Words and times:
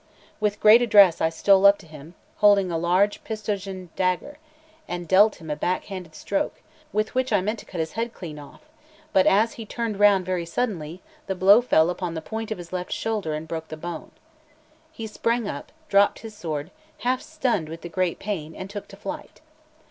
With 0.39 0.59
great 0.59 0.81
address 0.81 1.21
I 1.21 1.29
stole 1.29 1.63
up 1.67 1.77
to 1.77 1.85
him, 1.85 2.15
holding 2.37 2.71
a 2.71 2.77
large 2.79 3.23
Pistojan 3.23 3.89
dagger, 3.95 4.39
and 4.87 5.07
dealt 5.07 5.35
him 5.35 5.51
a 5.51 5.55
back 5.55 5.83
handed 5.93 6.15
stroke, 6.15 6.59
with 6.91 7.13
which 7.13 7.31
I 7.31 7.39
meant 7.41 7.59
to 7.59 7.67
cut 7.67 7.77
his 7.77 7.91
head 7.91 8.11
clean 8.11 8.39
off; 8.39 8.61
but 9.13 9.27
as 9.27 9.53
he 9.53 9.63
turned 9.67 9.99
round 9.99 10.25
very 10.25 10.43
suddenly, 10.43 11.03
the 11.27 11.35
blow 11.35 11.61
fell 11.61 11.91
upon 11.91 12.15
the 12.15 12.19
point 12.23 12.49
of 12.49 12.57
his 12.57 12.73
left 12.73 12.91
shoulder 12.91 13.35
and 13.35 13.47
broke 13.47 13.67
the 13.67 13.77
bone. 13.77 14.09
He 14.91 15.05
sprang 15.05 15.47
up, 15.47 15.71
dropped 15.87 16.17
his 16.21 16.35
sword, 16.35 16.71
half 17.01 17.21
stunned 17.21 17.69
with 17.69 17.81
the 17.81 17.87
great 17.87 18.17
pain, 18.17 18.55
and 18.55 18.71
took 18.71 18.87
to 18.87 18.95
flight. 18.97 19.39